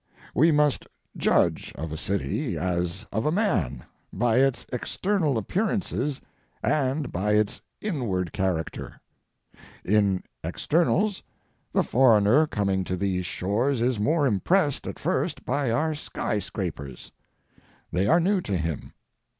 We 0.33 0.51
must 0.51 0.87
judge 1.15 1.71
of 1.75 1.91
a 1.91 1.95
city, 1.95 2.57
as 2.57 3.05
of 3.11 3.27
a 3.27 3.31
man, 3.31 3.83
by 4.11 4.37
its 4.39 4.65
external 4.73 5.37
appearances 5.37 6.19
and 6.63 7.11
by 7.11 7.33
its 7.33 7.61
inward 7.81 8.33
character. 8.33 8.99
In 9.85 10.23
externals 10.43 11.21
the 11.71 11.83
foreigner 11.83 12.47
coming 12.47 12.83
to 12.85 12.95
these 12.97 13.27
shores 13.27 13.79
is 13.79 13.99
more 13.99 14.25
impressed 14.25 14.87
at 14.87 14.97
first 14.97 15.45
by 15.45 15.69
our 15.69 15.93
sky 15.93 16.39
scrapers. 16.39 17.11
They 17.91 18.07
are 18.07 18.19
new 18.19 18.41
to 18.41 18.57
him. 18.57 18.93